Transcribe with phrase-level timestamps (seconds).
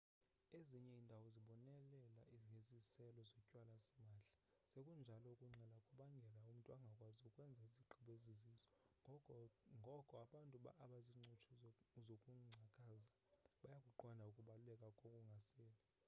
[0.57, 1.99] ezinye iindawo zibonelela
[2.45, 4.35] ngeziselo zotywala simahla
[4.71, 8.51] sekunjalo ukunxila kubangela umntu angakwazi ukwenza izigqibo ezizizo
[9.81, 13.11] ngoko abantu abazincutshe zokungcakaza
[13.61, 15.79] bayakuqonda ukubaluleka kokungaseli